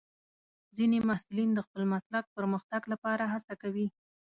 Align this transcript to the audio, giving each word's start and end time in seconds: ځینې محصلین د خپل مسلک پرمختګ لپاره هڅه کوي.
ځینې 0.77 0.97
محصلین 1.09 1.49
د 1.55 1.59
خپل 1.67 1.83
مسلک 1.93 2.25
پرمختګ 2.37 2.81
لپاره 2.93 3.23
هڅه 3.33 3.53
کوي. 3.61 3.87